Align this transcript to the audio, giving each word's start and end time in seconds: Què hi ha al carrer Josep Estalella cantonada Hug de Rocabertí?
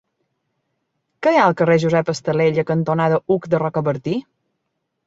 Què 1.27 1.33
hi 1.35 1.37
ha 1.41 1.43
al 1.49 1.57
carrer 1.59 1.77
Josep 1.85 2.09
Estalella 2.15 2.67
cantonada 2.73 3.21
Hug 3.37 3.49
de 3.55 3.65
Rocabertí? 3.67 4.21